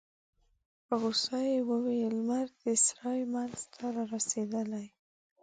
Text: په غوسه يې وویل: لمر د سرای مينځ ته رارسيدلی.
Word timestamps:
په 0.85 0.93
غوسه 1.01 1.39
يې 1.49 1.59
وویل: 1.69 2.13
لمر 2.19 2.47
د 2.61 2.63
سرای 2.85 3.19
مينځ 3.33 3.59
ته 3.73 3.83
رارسيدلی. 3.95 4.87